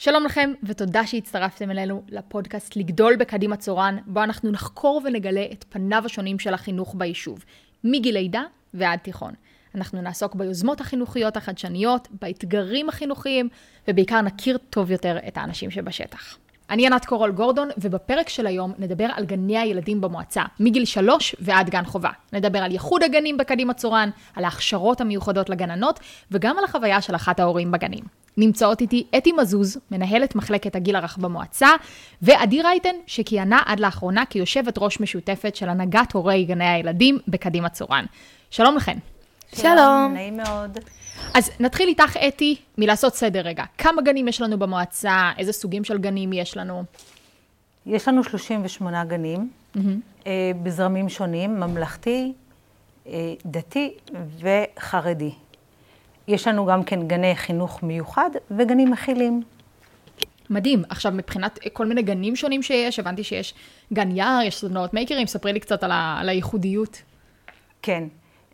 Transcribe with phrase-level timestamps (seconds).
[0.00, 6.02] שלום לכם, ותודה שהצטרפתם אלינו לפודקאסט לגדול בקדימה צורן, בו אנחנו נחקור ונגלה את פניו
[6.06, 7.44] השונים של החינוך ביישוב,
[7.84, 8.42] מגיל לידה
[8.74, 9.34] ועד תיכון.
[9.74, 13.48] אנחנו נעסוק ביוזמות החינוכיות החדשניות, באתגרים החינוכיים,
[13.88, 16.36] ובעיקר נכיר טוב יותר את האנשים שבשטח.
[16.70, 21.70] אני ענת קורול גורדון, ובפרק של היום נדבר על גני הילדים במועצה, מגיל שלוש ועד
[21.70, 22.10] גן חובה.
[22.32, 27.40] נדבר על ייחוד הגנים בקדימה צורן, על ההכשרות המיוחדות לגננות, וגם על החוויה של אחת
[27.40, 28.04] ההורים בגנים.
[28.36, 31.68] נמצאות איתי אתי מזוז, מנהלת מחלקת הגיל הרך במועצה,
[32.22, 38.04] ועדי רייטן, שכיהנה עד לאחרונה כיושבת ראש משותפת של הנהגת הורי גני הילדים בקדימה צורן.
[38.50, 38.98] שלום לכן.
[39.54, 40.10] שלום.
[40.14, 40.78] נעים מאוד.
[41.34, 43.64] אז נתחיל איתך, אתי, מלעשות סדר רגע.
[43.78, 45.30] כמה גנים יש לנו במועצה?
[45.38, 46.84] איזה סוגים של גנים יש לנו?
[47.86, 50.28] יש לנו 38 גנים, mm-hmm.
[50.62, 52.32] בזרמים שונים, ממלכתי,
[53.06, 53.94] אה, דתי
[54.40, 55.30] וחרדי.
[56.28, 59.42] יש לנו גם כן גני חינוך מיוחד וגנים מכילים.
[60.50, 60.82] מדהים.
[60.88, 63.54] עכשיו, מבחינת כל מיני גנים שונים שיש, הבנתי שיש
[63.92, 67.02] גן יער, יש סדנאות מייקרים, ספרי לי קצת על, ה, על הייחודיות.
[67.82, 68.04] כן.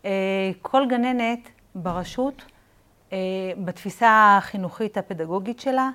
[0.05, 2.41] אה, כל גננת ברשות,
[3.13, 3.17] אה,
[3.57, 5.89] בתפיסה החינוכית הפדגוגית שלה,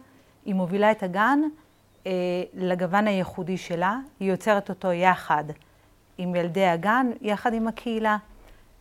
[0.45, 1.39] היא מובילה את הגן
[2.07, 2.13] אה,
[2.55, 5.45] לגוון הייחודי שלה, היא יוצרת אותו יחד
[6.19, 8.17] עם ילדי הגן, יחד עם הקהילה.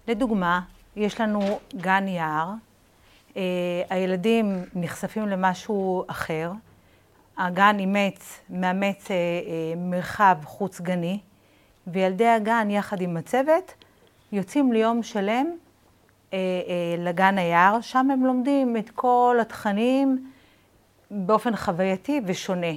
[0.07, 0.61] לדוגמה,
[0.95, 2.49] יש לנו גן יער,
[3.89, 6.51] הילדים נחשפים למשהו אחר,
[7.37, 9.07] הגן אימץ, מאמץ
[9.77, 11.19] מרחב חוץ גני,
[11.87, 13.73] וילדי הגן יחד עם הצוות
[14.31, 15.45] יוצאים ליום שלם
[16.33, 20.31] אה, אה, לגן היער, שם הם לומדים את כל התכנים
[21.11, 22.73] באופן חווייתי ושונה.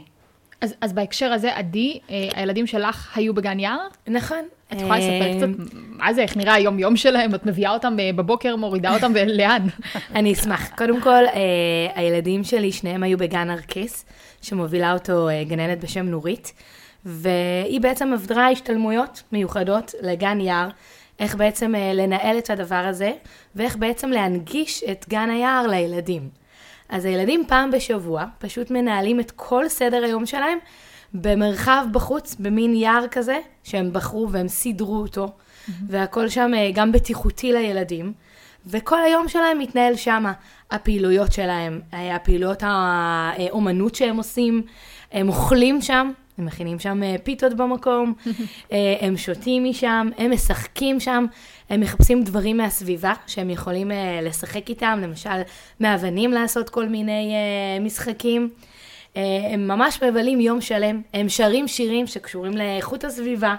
[0.60, 3.88] אז, אז בהקשר הזה, עדי, אה, הילדים שלך היו בגן יער?
[4.06, 4.44] נכון.
[4.73, 7.34] את יכולה לספר אה, קצת מה זה, איך נראה היום-יום שלהם?
[7.34, 9.67] את מביאה אותם אה, בבוקר, מורידה אותם, ולאן?
[10.17, 10.70] אני אשמח.
[10.77, 11.41] קודם כל, אה,
[11.95, 14.05] הילדים שלי, שניהם היו בגן ארקיס,
[14.43, 16.53] שמובילה אותו אה, גננת בשם נורית,
[17.05, 20.69] והיא בעצם עברה השתלמויות מיוחדות לגן יער.
[21.19, 23.12] איך בעצם לנהל את הדבר הזה,
[23.56, 26.28] ואיך בעצם להנגיש את גן היער לילדים.
[26.88, 30.59] אז הילדים פעם בשבוע פשוט מנהלים את כל סדר היום שלהם
[31.15, 35.71] במרחב בחוץ, במין יער כזה, שהם בחרו והם סידרו אותו, mm-hmm.
[35.89, 38.12] והכל שם אה, גם בטיחותי לילדים.
[38.67, 40.25] וכל היום שלהם מתנהל שם.
[40.71, 44.62] הפעילויות שלהם, אה, הפעילויות האומנות שהם עושים,
[45.12, 48.15] הם אוכלים שם, הם מכינים שם אה, פיתות במקום,
[49.00, 51.25] הם שותים משם, הם משחקים שם,
[51.71, 53.91] הם מחפשים דברים מהסביבה שהם יכולים
[54.23, 55.43] לשחק איתם, למשל
[55.81, 57.34] מאבנים לעשות כל מיני
[57.81, 58.50] משחקים.
[59.53, 63.55] הם ממש מבלים יום שלם, הם שרים שירים שקשורים לאיכות הסביבה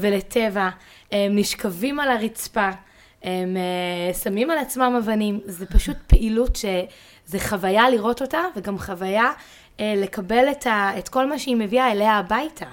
[0.00, 0.68] ולטבע,
[1.12, 2.70] הם נשכבים על הרצפה,
[3.22, 3.56] הם
[4.22, 9.32] שמים על עצמם אבנים, זה פשוט פעילות שזה חוויה לראות אותה וגם חוויה
[9.80, 12.66] אה, לקבל את, ה, את כל מה שהיא מביאה אליה הביתה.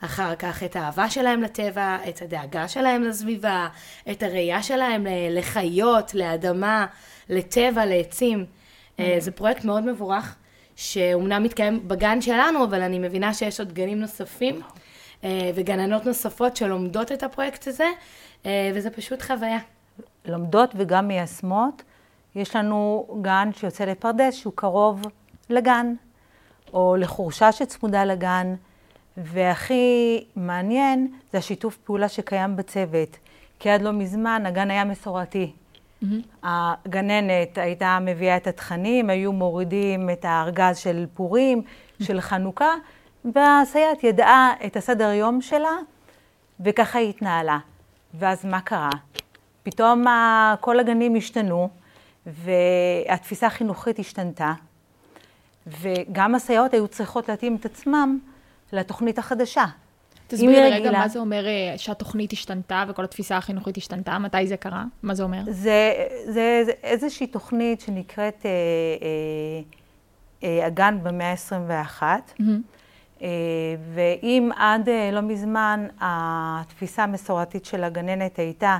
[0.00, 3.68] אחר כך את האהבה שלהם לטבע, את הדאגה שלהם לסביבה,
[4.10, 6.86] את הראייה שלהם לחיות, לאדמה,
[7.28, 8.44] לטבע, לעצים.
[8.44, 9.02] Mm-hmm.
[9.18, 10.36] זה פרויקט מאוד מבורך,
[10.76, 14.60] שאומנם מתקיים בגן שלנו, אבל אני מבינה שיש עוד גנים נוספים
[15.24, 17.88] אה, וגננות נוספות שלומדות את הפרויקט הזה,
[18.74, 19.58] וזה פשוט חוויה.
[20.24, 21.82] לומדות וגם מיישמות.
[22.34, 25.02] יש לנו גן שיוצא לפרדס שהוא קרוב
[25.50, 25.94] לגן.
[26.74, 28.54] או לחורשה שצמודה לגן,
[29.16, 33.18] והכי מעניין זה השיתוף פעולה שקיים בצוות.
[33.58, 35.52] כי עד לא מזמן הגן היה מסורתי.
[36.04, 36.46] Mm-hmm.
[36.46, 42.04] הגננת הייתה מביאה את התכנים, היו מורידים את הארגז של פורים, mm-hmm.
[42.04, 42.74] של חנוכה,
[43.34, 45.76] והסייעת ידעה את הסדר יום שלה,
[46.60, 47.58] וככה היא התנהלה.
[48.14, 48.90] ואז מה קרה?
[49.62, 50.04] פתאום
[50.60, 51.68] כל הגנים השתנו,
[52.26, 54.52] והתפיסה החינוכית השתנתה,
[55.66, 58.18] וגם הסייעות היו צריכות להתאים את עצמם
[58.72, 59.64] לתוכנית החדשה.
[60.34, 64.56] תסבירי רגע רגילה, מה זה אומר אה, שהתוכנית השתנתה וכל התפיסה החינוכית השתנתה, מתי זה
[64.56, 64.84] קרה?
[65.02, 65.42] מה זה אומר?
[65.44, 65.92] זה,
[66.24, 68.50] זה, זה איזושהי תוכנית שנקראת אה,
[69.02, 72.42] אה, אה, הגן במאה ה-21, mm-hmm.
[73.22, 73.28] אה,
[73.94, 78.78] ואם עד אה, לא מזמן התפיסה המסורתית של הגננת הייתה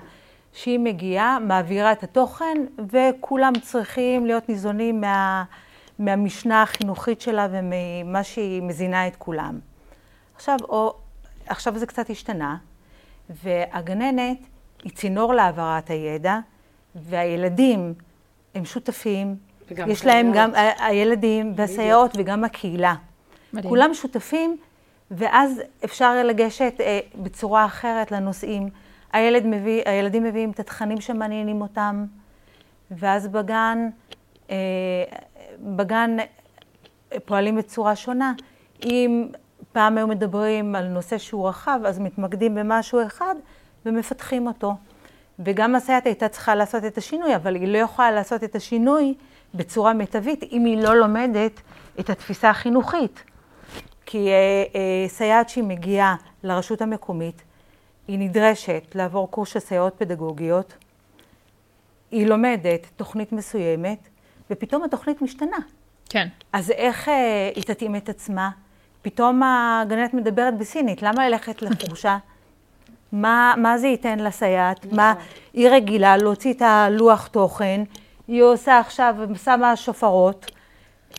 [0.52, 2.58] שהיא מגיעה, מעבירה את התוכן,
[2.92, 5.44] וכולם צריכים להיות ניזונים מה...
[5.98, 9.58] מהמשנה החינוכית שלה וממה שהיא מזינה את כולם.
[10.36, 10.94] עכשיו, או,
[11.46, 12.56] עכשיו זה קצת השתנה,
[13.30, 14.38] והגננת
[14.82, 16.38] היא צינור להעברת הידע,
[16.94, 17.94] והילדים
[18.54, 19.36] הם שותפים,
[19.70, 22.94] יש להם גם, הילדים והסייעות וגם הקהילה.
[23.52, 23.68] מדהים.
[23.68, 24.56] כולם שותפים,
[25.10, 28.68] ואז אפשר לגשת אה, בצורה אחרת לנושאים.
[29.12, 32.06] הילד מביא, הילדים מביאים את התכנים שמעניינים אותם,
[32.90, 33.88] ואז בגן
[34.50, 34.56] אה,
[35.60, 36.16] בגן
[37.24, 38.32] פועלים בצורה שונה.
[38.82, 39.28] אם
[39.74, 43.34] פעם היו מדברים על נושא שהוא רחב, אז מתמקדים במשהו אחד
[43.86, 44.74] ומפתחים אותו.
[45.38, 49.14] וגם הסייעת הייתה צריכה לעשות את השינוי, אבל היא לא יכולה לעשות את השינוי
[49.54, 51.60] בצורה מיטבית אם היא לא לומדת
[52.00, 53.24] את התפיסה החינוכית.
[54.06, 54.34] כי אה,
[54.74, 57.42] אה, סייעת שהיא מגיעה לרשות המקומית,
[58.08, 60.74] היא נדרשת לעבור קורס של סייעות פדגוגיות,
[62.10, 64.08] היא לומדת תוכנית מסוימת,
[64.50, 65.58] ופתאום התוכנית משתנה.
[66.08, 66.28] כן.
[66.52, 68.50] אז איך אה, היא תתאים את עצמה?
[69.04, 72.18] פתאום הגננת מדברת בסינית, למה ללכת לחורשה?
[73.12, 74.92] מה, מה זה ייתן לסייעת?
[74.92, 75.22] מה, נכון.
[75.52, 77.82] היא רגילה להוציא את הלוח תוכן,
[78.28, 80.50] היא עושה עכשיו, שמה שופרות,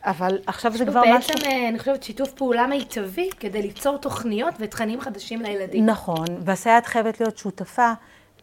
[0.06, 1.34] אבל עכשיו זה כבר משהו...
[1.34, 5.86] בעצם, אה, אני חושבת, שיתוף פעולה מיטבי כדי ליצור תוכניות ותכנים חדשים לילדים.
[5.86, 7.92] נכון, והסייעת חייבת להיות שותפה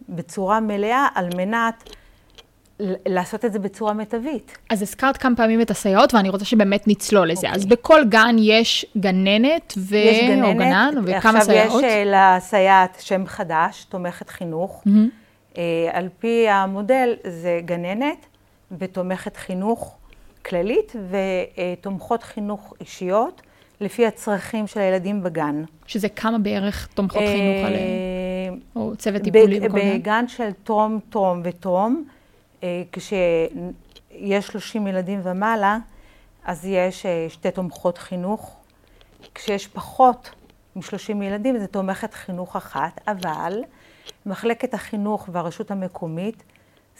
[0.08, 1.94] בצורה מלאה על מנת
[3.06, 4.58] לעשות את זה בצורה מיטבית.
[4.70, 7.50] אז הזכרת כמה פעמים את הסייעות, ואני רוצה שבאמת נצלול לזה.
[7.50, 9.96] אז בכל גן יש גננת ו...
[9.96, 11.66] יש גננת, או גנן, וכמה סייעות?
[11.66, 14.84] עכשיו יש אה, לסייעת שם חדש, תומכת חינוך.
[15.58, 18.26] אה, על פי המודל זה גננת
[18.78, 19.96] ותומכת חינוך
[20.46, 23.42] כללית ותומכות חינוך אישיות,
[23.80, 25.64] לפי הצרכים של הילדים בגן.
[25.86, 27.72] שזה כמה בערך תומכות חינוך על...
[27.72, 27.80] אה,
[28.76, 29.60] או צוות טיפולי?
[29.60, 32.21] בגן של טרום, טרום וטרום, אה,
[32.92, 35.78] כשיש 30 ילדים ומעלה,
[36.44, 38.56] אז יש אה, שתי תומכות חינוך.
[39.34, 40.30] כשיש פחות
[40.76, 43.62] מ-30 ילדים, זה תומכת חינוך אחת, אבל
[44.26, 46.42] מחלקת החינוך והרשות המקומית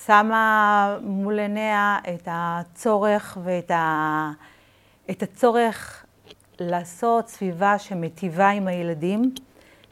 [0.07, 4.31] שמה מול עיניה את הצורך ואת ה...
[5.11, 6.05] את הצורך
[6.61, 9.35] לעשות סביבה שמיטיבה עם הילדים,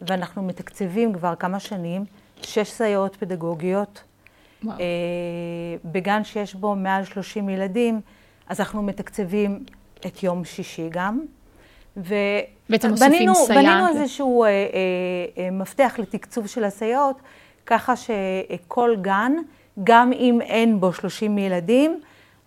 [0.02, 2.04] ואנחנו מתקצבים כבר כמה שנים
[2.42, 4.02] שש סייעות פדגוגיות.
[4.64, 4.76] וואו.
[4.80, 4.84] אה,
[5.84, 8.00] בגן שיש בו מעל 30 ילדים,
[8.48, 9.64] אז אנחנו מתקצבים
[10.06, 11.20] את יום שישי גם.
[11.96, 12.14] ו...
[12.68, 13.64] בעצם מוסיפים בנינו, סייעת.
[13.64, 14.54] בנינו איזשהו אה, אה,
[15.38, 17.16] אה, מפתח לתקצוב של הסייעות,
[17.66, 19.32] ככה שכל גן,
[19.84, 22.00] גם אם אין בו 30 ילדים,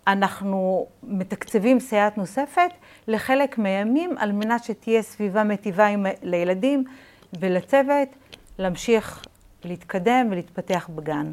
[0.07, 2.69] אנחנו מתקצבים סייעת נוספת
[3.07, 6.83] לחלק מהימים, על מנת שתהיה סביבה מיטיבה עם, לילדים
[7.39, 8.09] ולצוות,
[8.57, 9.25] להמשיך
[9.63, 11.31] להתקדם ולהתפתח בגן.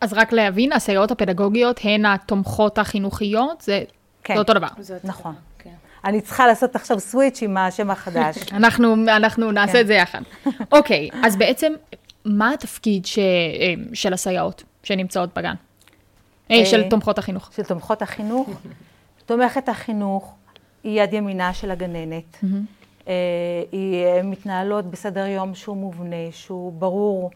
[0.00, 3.60] אז רק להבין, הסייעות הפדגוגיות הן התומכות החינוכיות?
[3.60, 3.82] זה
[4.24, 4.34] כן.
[4.34, 4.68] זה אותו דבר.
[4.78, 5.32] זה אותו נכון.
[5.32, 5.40] דבר.
[6.04, 8.36] אני צריכה לעשות עכשיו סוויץ' עם השם החדש.
[8.52, 9.80] אנחנו, אנחנו נעשה כן.
[9.80, 10.20] את זה יחד.
[10.72, 11.72] אוקיי, אז בעצם,
[12.24, 13.24] מה התפקיד ש, אה,
[13.94, 15.54] של הסייעות שנמצאות בגן?
[16.50, 17.50] אה, אה, של תומכות החינוך.
[17.56, 18.48] של תומכות החינוך.
[19.26, 20.34] תומכת החינוך
[20.84, 22.38] היא יד ימינה של הגננת.
[23.08, 23.14] אה,
[23.72, 27.30] היא מתנהלות בסדר יום שהוא מובנה, שהוא ברור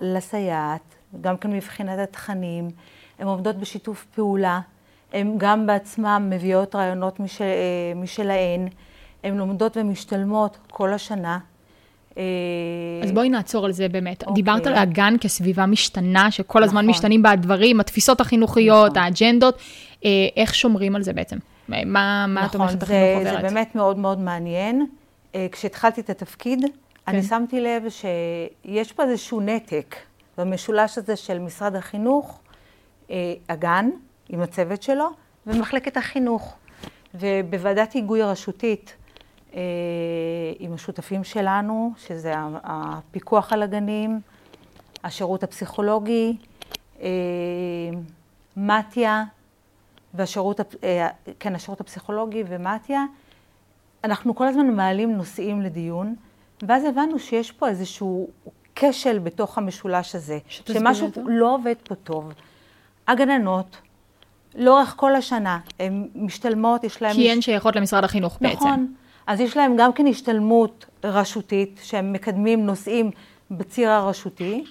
[0.00, 2.70] לסייעת, גם כן מבחינת התכנים.
[3.18, 4.60] הן עובדות בשיתוף פעולה.
[5.12, 8.68] הן גם בעצמן מביאות רעיונות משל, אה, משלהן.
[9.24, 11.38] הן לומדות ומשתלמות כל השנה.
[12.18, 12.22] אה,
[13.02, 14.22] אז בואי נעצור על זה באמת.
[14.22, 14.34] אוקיי.
[14.34, 16.90] דיברת על הגן כסביבה משתנה, שכל הזמן נכון.
[16.90, 19.02] משתנים בה הדברים, התפיסות החינוכיות, נכון.
[19.02, 19.58] האג'נדות.
[20.04, 21.36] אה, איך שומרים על זה בעצם?
[21.68, 23.52] מה, מה נכון, תומכת זה, החינוך זה עוברת?
[23.52, 24.86] באמת מאוד מאוד מעניין.
[25.52, 26.64] כשהתחלתי את התפקיד,
[27.08, 27.28] אני כן.
[27.28, 29.96] שמתי לב שיש פה איזשהו נתק
[30.38, 32.40] במשולש הזה של משרד החינוך,
[33.10, 33.90] אה, הגן,
[34.28, 35.08] עם הצוות שלו,
[35.46, 36.56] ומחלקת החינוך.
[37.14, 38.96] ובוועדת היגוי הרשותית,
[39.54, 39.60] אה,
[40.58, 44.20] עם השותפים שלנו, שזה הפיקוח על הגנים,
[45.04, 46.36] השירות הפסיכולוגי,
[47.00, 47.08] אה,
[48.56, 49.24] מתיה,
[50.14, 51.08] והשירות, אה,
[51.40, 53.04] כן, השירות הפסיכולוגי ומתיה,
[54.04, 56.14] אנחנו כל הזמן מעלים נושאים לדיון,
[56.62, 58.28] ואז הבנו שיש פה איזשהו
[58.80, 61.20] כשל בתוך המשולש הזה, שמשהו אותו.
[61.26, 62.32] לא עובד פה טוב.
[63.08, 63.76] הגננות,
[64.54, 67.14] לאורך כל השנה, הן משתלמות, יש להן...
[67.14, 68.56] כי הן שייכות למשרד החינוך בעצם.
[68.56, 68.94] נכון.
[69.26, 73.10] אז יש להם גם כן השתלמות רשותית, שהם מקדמים נושאים
[73.50, 74.64] בציר הרשותי,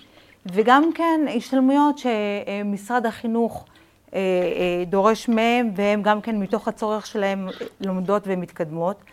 [0.46, 3.66] וגם כן השתלמויות שמשרד החינוך
[4.14, 7.48] אה, אה, דורש מהם, והם גם כן מתוך הצורך שלהם
[7.82, 9.04] לומדות ומתקדמות.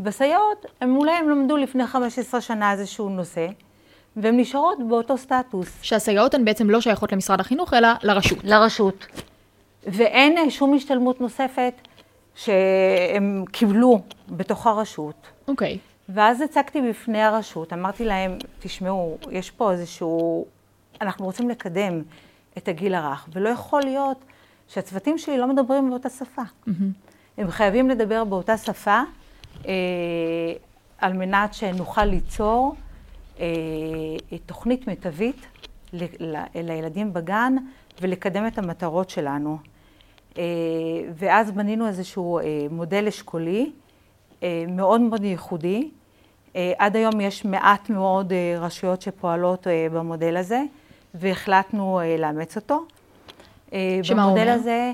[0.00, 3.48] בסייעות, הם אולי הם למדו לפני 15 שנה איזשהו נושא,
[4.16, 5.78] והן נשארות באותו סטטוס.
[5.82, 8.38] שהסייעות הן בעצם לא שייכות למשרד החינוך, אלא לרשות.
[8.44, 9.06] לרשות.
[9.86, 11.74] ואין אה, שום השתלמות נוספת
[12.34, 15.26] שהם קיבלו בתוך הרשות.
[15.48, 15.78] אוקיי.
[16.08, 20.46] ואז הצגתי בפני הרשות, אמרתי להם, תשמעו, יש פה איזשהו,
[21.00, 22.02] אנחנו רוצים לקדם
[22.58, 24.24] את הגיל הרך, ולא יכול להיות
[24.68, 26.42] שהצוותים שלי לא מדברים באותה שפה.
[27.38, 29.00] הם חייבים לדבר באותה שפה,
[29.66, 29.72] אה,
[30.98, 32.74] על מנת שנוכל ליצור
[34.46, 35.46] תוכנית מיטבית
[36.54, 37.56] לילדים בגן
[38.00, 39.58] ולקדם את המטרות שלנו.
[41.14, 43.72] ואז בנינו איזשהו מודל אשכולי
[44.68, 45.90] מאוד מאוד ייחודי.
[46.54, 50.62] עד היום יש מעט מאוד רשויות שפועלות במודל הזה,
[51.14, 52.84] והחלטנו לאמץ אותו.
[54.02, 54.42] שמה הוא אומר?
[54.42, 54.92] במודל הזה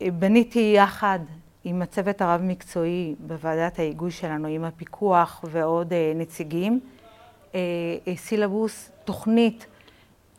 [0.00, 1.18] בניתי יחד
[1.68, 6.80] עם הצוות הרב-מקצועי בוועדת ההיגוי שלנו, עם הפיקוח ועוד נציגים,
[8.16, 9.66] סילבוס, תוכנית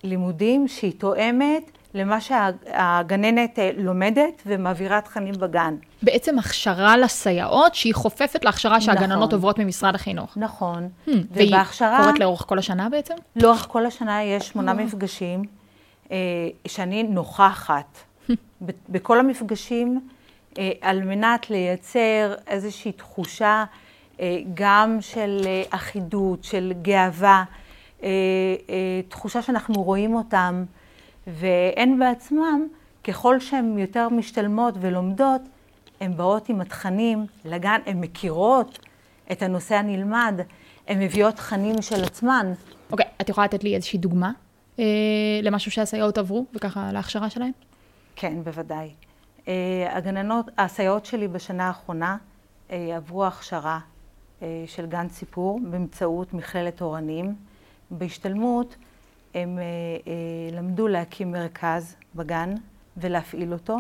[0.03, 5.75] לימודים שהיא תואמת למה שהגננת לומדת ומעבירה תכנים בגן.
[6.01, 9.34] בעצם הכשרה לסייעות שהיא חופפת להכשרה שהגננות נכון.
[9.34, 10.38] עוברות ממשרד החינוך.
[10.38, 10.89] נכון.
[11.07, 13.13] Hmm, והיא ובהכשרה, קורית לאורך כל השנה בעצם?
[13.36, 15.43] לאורך כל השנה יש שמונה מפגשים
[16.12, 16.17] אה,
[16.67, 17.98] שאני נוכחת
[18.65, 20.16] ב- בכל המפגשים אה,
[20.81, 23.65] על מנת לייצר איזושהי תחושה
[24.19, 27.43] אה, גם של אה, אחידות, של גאווה,
[28.03, 28.09] אה,
[28.69, 30.63] אה, תחושה שאנחנו רואים אותם,
[31.27, 32.67] והן בעצמם,
[33.03, 35.41] ככל שהן יותר משתלמות ולומדות,
[36.01, 38.79] הן באות עם התכנים לגן, הן מכירות
[39.31, 40.39] את הנושא הנלמד,
[40.87, 42.53] הן מביאות תכנים של עצמן.
[42.91, 44.31] אוקיי, את יכולה לתת לי איזושהי דוגמה
[44.79, 44.85] אה,
[45.43, 47.51] למשהו שהסייעות עברו, וככה להכשרה שלהן?
[48.15, 48.89] כן, בוודאי.
[49.47, 49.53] אה,
[49.97, 52.17] הגננות, הסייעות שלי בשנה האחרונה
[52.71, 53.79] אה, עברו הכשרה
[54.41, 57.35] אה, של גן סיפור באמצעות מכללת אורנים.
[57.91, 58.75] בהשתלמות
[59.33, 59.59] הם
[60.53, 62.53] למדו להקים מרכז בגן
[62.97, 63.77] ולהפעיל אותו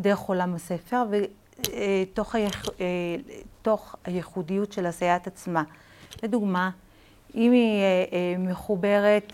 [0.00, 2.64] דרך עולם הספר ותוך היח,
[4.04, 5.62] הייחודיות של הסייעת עצמה.
[6.22, 6.70] לדוגמה,
[7.34, 9.32] אם היא מחוברת,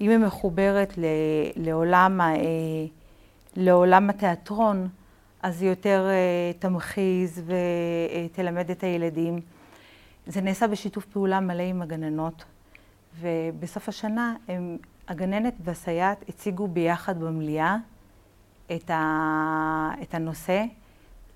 [0.00, 0.92] אם היא מחוברת
[1.56, 2.34] לעולם, ה-
[3.56, 4.88] לעולם התיאטרון,
[5.42, 9.40] אז היא יותר אה, תמחיז ותלמד את הילדים.
[10.26, 12.44] זה נעשה בשיתוף פעולה מלא עם הגננות,
[13.20, 14.76] ובסוף השנה הם,
[15.08, 17.76] הגננת והסייעת הציגו ביחד במליאה
[18.76, 20.64] את, ה, את הנושא.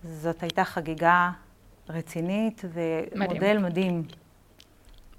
[0.05, 1.31] זאת הייתה חגיגה
[1.89, 4.03] רצינית ומודל מדהים.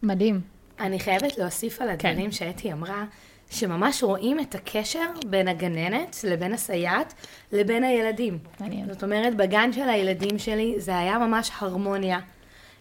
[0.04, 0.42] מדהים.
[0.80, 2.10] אני חייבת להוסיף על כן.
[2.10, 3.06] הדברים שאתי אמרה,
[3.52, 7.14] שממש רואים את הקשר בין הגננת לבין הסייעת
[7.52, 8.38] לבין הילדים.
[8.60, 8.94] מעניין.
[8.94, 12.20] זאת אומרת, בגן של הילדים שלי זה היה ממש הרמוניה.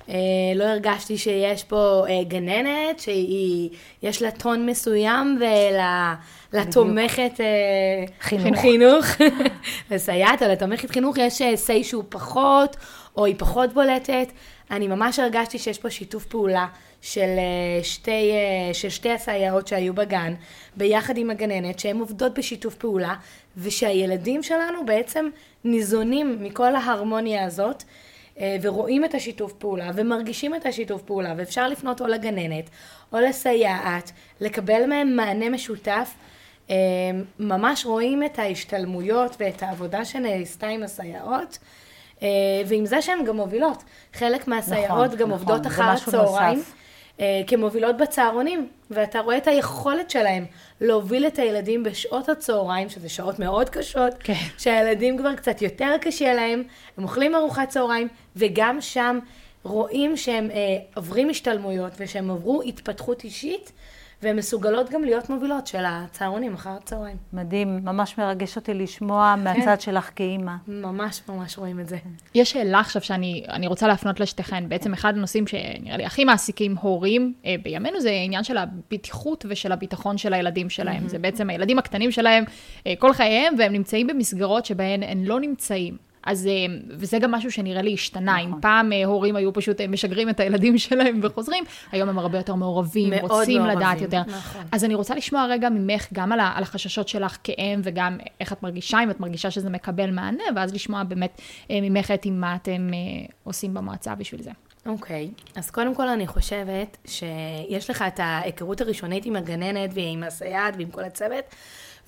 [0.09, 0.15] אה,
[0.55, 3.71] לא הרגשתי שיש פה אה, גננת שהיא,
[4.03, 5.39] יש לה טון מסוים
[6.53, 8.61] ולתומכת אה, חינוך.
[8.61, 9.07] חינוך,
[9.91, 12.77] לסייעת, אבל לתומכת חינוך יש אה, say שהוא פחות,
[13.17, 14.33] או היא פחות בולטת.
[14.71, 16.67] אני ממש הרגשתי שיש פה שיתוף פעולה
[17.01, 20.35] של אה, שתי, אה, של שתי הסייעות שהיו בגן,
[20.77, 23.15] ביחד עם הגננת, שהן עובדות בשיתוף פעולה,
[23.57, 25.29] ושהילדים שלנו בעצם
[25.65, 27.83] ניזונים מכל ההרמוניה הזאת.
[28.41, 32.71] אה, ורואים את השיתוף פעולה, ומרגישים את השיתוף פעולה, ואפשר לפנות או לגננת,
[33.13, 36.15] או לסייעת, לקבל מהם מענה משותף.
[37.39, 41.59] ממש רואים את ההשתלמויות ואת העבודה שנעשתה עם הסייעות,
[42.67, 43.83] ועם זה שהן גם מובילות.
[44.13, 46.59] חלק מהסייעות נכון, גם נכון, עובדות אחר הצהריים.
[46.59, 46.73] נוסף.
[47.21, 50.45] אה, כמובילות בצהרונים, ואתה רואה את היכולת שלהם
[50.81, 54.33] להוביל את הילדים בשעות הצהריים, שזה שעות מאוד קשות, כן.
[54.59, 56.63] שהילדים כבר קצת יותר קשה להם,
[56.97, 59.19] הם אוכלים ארוחת צהריים, וגם שם
[59.63, 60.57] רואים שהם אה,
[60.95, 63.73] עוברים השתלמויות ושהם עברו התפתחות אישית,
[64.23, 67.17] והן מסוגלות גם להיות מובילות של הצהרונים אחר הצהריים.
[67.33, 70.53] מדהים, ממש מרגש אותי לשמוע מהצד שלך כאימא.
[70.69, 71.99] ממש ממש רואים את זה.
[72.35, 74.69] יש שאלה עכשיו שאני אני רוצה להפנות לשתיכן.
[74.69, 79.73] בעצם אחד הנושאים שנראה לי הכי מעסיקים הורים אה, בימינו זה העניין של הבטיחות ושל
[79.73, 81.09] הביטחון של הילדים שלהם.
[81.09, 82.45] זה בעצם הילדים הקטנים שלהם
[82.87, 85.97] אה, כל חייהם, והם נמצאים במסגרות שבהן הם לא נמצאים.
[86.27, 86.53] אז, אה,
[86.89, 88.41] וזה גם משהו שנראה לי השתנה.
[88.41, 88.61] אם נכון.
[88.61, 92.55] פעם אה, הורים היו פשוט אה, משגרים את הילדים שלהם וחוזרים, היום הם הרבה יותר
[92.55, 94.21] מעורבים, רוצים מעורבים, לדעת יותר.
[94.27, 94.63] נכון.
[94.73, 98.99] אז אני רוצה לשמוע רגע ממך גם על, החששות שלך כאם, וגם איך את מרגישה,
[99.03, 101.41] אם את מרגישה שזה מקבל מענה, ואז לשמוע באמת
[101.71, 102.91] ממך את מה אתם
[103.45, 104.51] עושים במועצה בשביל זה.
[104.87, 105.59] אוקיי, okay.
[105.59, 110.91] אז קודם כל אני חושבת שיש לך את ההיכרות הראשונית עם הגננת ועם הסייעת ועם
[110.91, 111.45] כל הצוות,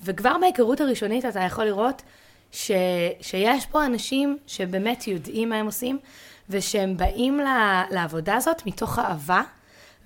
[0.01, 2.01] וכבר בהיכרות הראשונית אתה יכול לראות
[2.51, 2.71] ש,
[3.21, 5.99] שיש פה אנשים שבאמת יודעים מה הם עושים,
[6.49, 7.47] ושהם באים ל,
[7.91, 9.41] לעבודה הזאת מתוך אהבה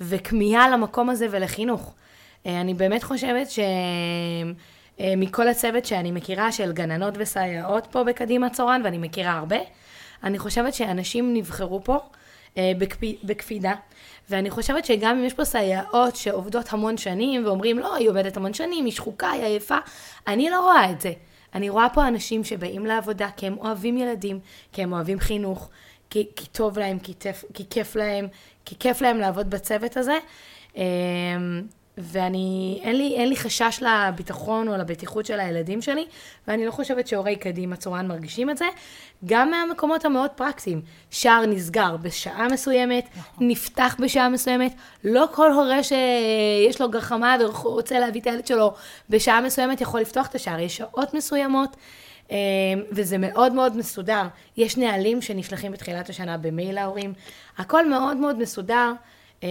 [0.01, 1.93] וכמיהה למקום הזה ולחינוך.
[2.45, 3.47] אה, אני באמת חושבת
[4.99, 9.57] שמכל הצוות שאני מכירה, של גננות וסייעות פה בקדימה צורן, ואני מכירה הרבה,
[10.23, 11.97] אני חושבת שאנשים נבחרו פה
[12.57, 12.99] אה, בקפ...
[13.23, 13.73] בקפידה,
[14.29, 18.53] ואני חושבת שגם אם יש פה סייעות שעובדות המון שנים, ואומרים, לא, היא עובדת המון
[18.53, 19.77] שנים, היא שחוקה, היא עייפה,
[20.27, 21.11] אני לא רואה את זה.
[21.55, 24.39] אני רואה פה אנשים שבאים לעבודה כי הם אוהבים ילדים,
[24.71, 25.69] כי הם אוהבים חינוך,
[26.09, 28.27] כי, כי טוב להם, כי, תף, כי כיף להם,
[28.65, 30.17] כי כיף להם לעבוד בצוות הזה.
[31.97, 36.05] ואני, אין לי, אין לי חשש לביטחון או לבטיחות של הילדים שלי,
[36.47, 38.65] ואני לא חושבת שהורי קדימה צורן מרגישים את זה.
[39.25, 40.81] גם מהמקומות המאוד פרקטיים.
[41.11, 43.47] שער נסגר בשעה מסוימת, נכון.
[43.49, 44.73] נפתח בשעה מסוימת.
[45.03, 48.73] לא כל הורה שיש לו גחמה ורוצה להביא את הילד שלו
[49.09, 50.59] בשעה מסוימת יכול לפתוח את השער.
[50.59, 51.77] יש שעות מסוימות.
[52.31, 52.37] אה,
[52.91, 54.23] וזה מאוד מאוד מסודר.
[54.57, 57.13] יש נהלים שנשלחים בתחילת השנה במייל להורים.
[57.57, 58.91] הכל מאוד מאוד מסודר.
[59.43, 59.47] אה,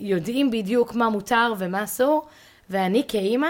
[0.00, 2.26] יודעים בדיוק מה מותר ומה אסור,
[2.70, 3.48] ואני כאימא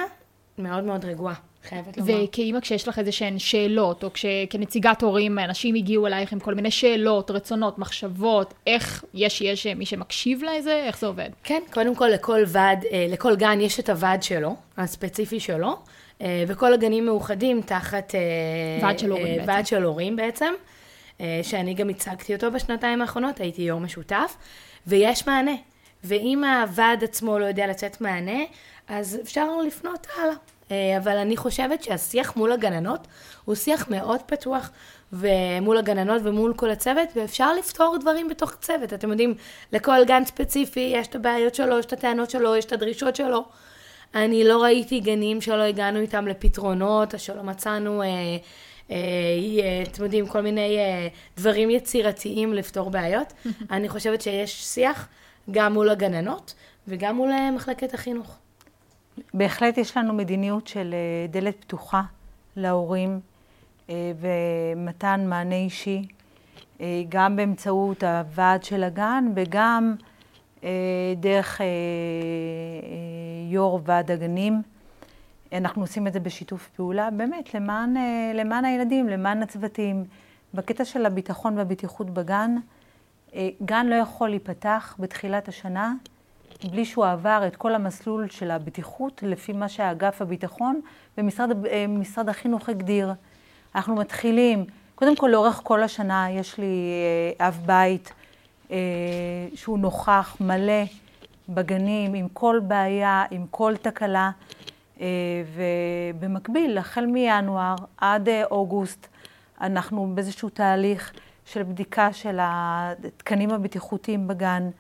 [0.59, 1.35] מאוד מאוד רגועה.
[1.69, 2.25] חייבת לומר.
[2.25, 4.11] וכאימא, כשיש לך איזה שהן שאלות, או
[4.51, 9.87] כנציגת הורים, אנשים הגיעו אלייך עם כל מיני שאלות, רצונות, מחשבות, איך יש, יש מי
[9.87, 10.83] שמקשיב לזה?
[10.87, 11.31] איך זה עובד?
[11.45, 15.77] כן, קודם כל לכל ועד, אה, לכל גן יש את הוועד שלו, הספציפי שלו,
[16.23, 18.15] אה, וכל הגנים מאוחדים תחת...
[18.83, 19.49] ועד של הורים בעצם.
[19.49, 20.53] ועד של הורים בעצם,
[21.43, 24.37] שאני גם הצגתי אותו בשנתיים האחרונות, הייתי יו"ר משותף.
[24.87, 25.55] ויש מענה.
[26.05, 28.41] ואם הוועד עצמו לא יודע לתת מענה,
[28.89, 30.35] אז אפשר לפנות הלאה.
[30.71, 33.07] אה, אבל אני חושבת שהשיח מול הגננות
[33.45, 34.71] הוא שיח מאוד פתוח,
[35.13, 38.93] ומול הגננות ומול כל הצוות, ואפשר לפתור דברים בתוך צוות.
[38.93, 39.35] אתם יודעים,
[39.73, 43.45] לכל גן ספציפי יש את הבעיות שלו, יש את הטענות שלו, יש את הדרישות שלו.
[44.15, 48.03] אני לא ראיתי גנים שלא הגענו איתם לפתרונות, או שלא מצאנו...
[48.03, 48.37] אה, אה,
[49.93, 53.33] אתם יודעים, כל מיני אה, דברים יצירתיים לפתור בעיות.
[53.71, 55.09] אני חושבת שיש שיח
[55.51, 56.55] גם מול הגננות
[56.89, 58.39] וגם מול אה, מחלקת החינוך.
[59.35, 60.95] בהחלט יש לנו מדיניות של
[61.31, 62.03] דלת פתוחה
[62.57, 63.21] להורים
[63.89, 66.03] ומתן מענה אישי,
[67.09, 69.95] גם באמצעות הוועד של הגן וגם
[71.17, 71.61] דרך
[73.51, 74.63] יו"ר ועד הגנים.
[75.53, 80.05] אנחנו עושים את זה בשיתוף פעולה, באמת, למען, אה, למען הילדים, למען הצוותים.
[80.55, 82.57] בקטע של הביטחון והבטיחות בגן,
[83.35, 85.95] אה, גן לא יכול להיפתח בתחילת השנה
[86.71, 90.81] בלי שהוא עבר את כל המסלול של הבטיחות לפי מה שאגף הביטחון
[91.19, 93.13] ומשרד אה, החינוך הגדיר.
[93.75, 96.93] אנחנו מתחילים, קודם כל לאורך כל השנה יש לי
[97.41, 98.13] אב בית
[99.55, 100.83] שהוא נוכח מלא
[101.49, 104.31] בגנים עם כל בעיה, עם כל תקלה.
[105.03, 105.07] אה,
[106.15, 109.07] ובמקביל, החל מינואר עד אה, אוגוסט,
[109.61, 111.13] אנחנו באיזשהו תהליך
[111.45, 114.71] של בדיקה של התקנים הבטיחותיים בגן,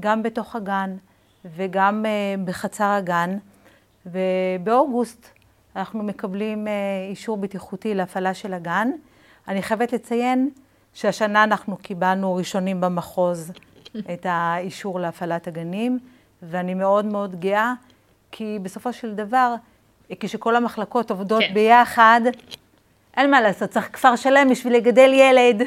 [0.00, 0.96] גם בתוך הגן
[1.44, 3.38] וגם אה, בחצר הגן.
[4.06, 5.28] ובאוגוסט
[5.76, 6.66] אנחנו מקבלים
[7.10, 8.90] אישור בטיחותי להפעלה של הגן.
[9.48, 10.50] אני חייבת לציין
[10.94, 13.52] שהשנה אנחנו קיבלנו ראשונים במחוז
[14.12, 15.98] את האישור להפעלת הגנים,
[16.42, 17.72] ואני מאוד מאוד גאה
[18.36, 19.54] כי בסופו של דבר,
[20.20, 21.54] כשכל המחלקות עובדות כן.
[21.54, 22.20] ביחד,
[23.16, 25.62] אין מה לעשות, צריך כפר שלם בשביל לגדל ילד.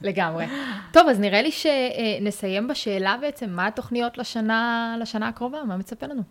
[0.00, 0.46] לגמרי.
[0.92, 5.64] טוב, אז נראה לי שנסיים בשאלה בעצם, מה התוכניות לשנה, לשנה הקרובה?
[5.64, 6.22] מה מצפה לנו?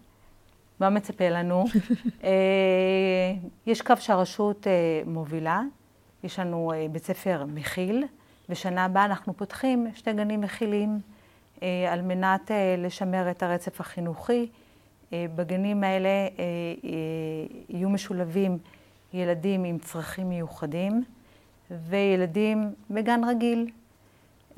[0.79, 1.65] מה מצפה לנו?
[2.23, 2.29] אה,
[3.65, 4.71] יש קו שהרשות אה,
[5.05, 5.61] מובילה,
[6.23, 8.03] יש לנו אה, בית ספר מכיל,
[8.49, 10.99] ושנה הבאה אנחנו פותחים שתי גנים מכילים
[11.91, 14.47] על מנת לשמר את הרצף החינוכי.
[15.13, 16.89] אה, בגנים האלה אה, אה,
[17.69, 18.57] יהיו משולבים
[19.13, 21.03] ילדים עם צרכים מיוחדים
[21.71, 23.69] וילדים בגן רגיל,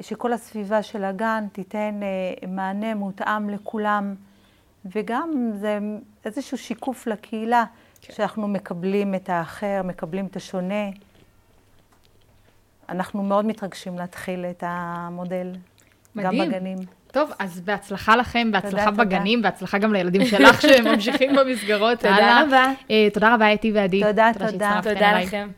[0.01, 1.99] שכל הסביבה של הגן תיתן
[2.47, 4.15] מענה מותאם לכולם,
[4.85, 5.79] וגם זה
[6.25, 7.65] איזשהו שיקוף לקהילה,
[8.01, 8.13] כן.
[8.13, 10.89] שאנחנו מקבלים את האחר, מקבלים את השונה.
[12.89, 15.55] אנחנו מאוד מתרגשים להתחיל את המודל,
[16.15, 16.43] מדהים.
[16.43, 16.77] גם בגנים.
[17.11, 19.49] טוב, אז בהצלחה לכם, בהצלחה תודה, בגנים, תודה.
[19.49, 21.99] בהצלחה גם לילדים שלך שממשיכים במסגרות.
[21.99, 22.71] תודה רבה.
[22.87, 24.03] Uh, תודה רבה, אתי ועדי.
[24.03, 24.79] תודה, תודה.
[24.83, 25.49] תודה לכם.